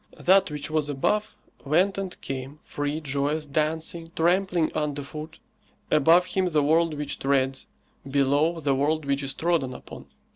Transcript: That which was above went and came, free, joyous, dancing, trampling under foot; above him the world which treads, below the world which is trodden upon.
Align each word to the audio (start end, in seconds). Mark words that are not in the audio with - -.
That 0.19 0.49
which 0.49 0.71
was 0.71 0.89
above 0.89 1.35
went 1.63 1.95
and 1.95 2.19
came, 2.21 2.59
free, 2.65 3.01
joyous, 3.01 3.45
dancing, 3.45 4.11
trampling 4.15 4.71
under 4.73 5.03
foot; 5.03 5.37
above 5.91 6.25
him 6.25 6.45
the 6.45 6.63
world 6.63 6.95
which 6.95 7.19
treads, 7.19 7.67
below 8.09 8.59
the 8.59 8.73
world 8.73 9.05
which 9.05 9.21
is 9.21 9.35
trodden 9.35 9.75
upon. 9.75 10.07